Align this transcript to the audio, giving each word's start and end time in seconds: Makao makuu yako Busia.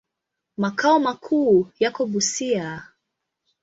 Makao 0.57 0.99
makuu 0.99 1.69
yako 1.79 2.05
Busia. 2.05 2.83